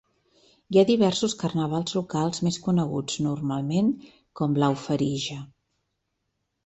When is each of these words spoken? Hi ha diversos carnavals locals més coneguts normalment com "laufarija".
Hi 0.75 0.79
ha 0.81 0.83
diversos 0.89 1.35
carnavals 1.43 1.93
locals 1.99 2.41
més 2.47 2.57
coneguts 2.69 3.19
normalment 3.27 3.93
com 4.41 4.57
"laufarija". 4.65 5.39